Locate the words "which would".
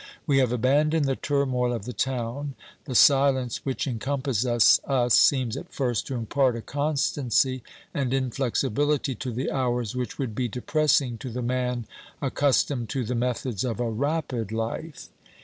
9.95-10.33